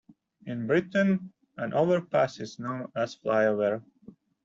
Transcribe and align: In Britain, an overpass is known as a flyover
In 0.47 0.65
Britain, 0.65 1.31
an 1.57 1.73
overpass 1.75 2.39
is 2.39 2.57
known 2.57 2.91
as 2.95 3.15
a 3.17 3.19
flyover 3.19 3.83